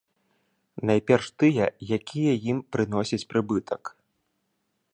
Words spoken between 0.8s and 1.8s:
Найперш тыя,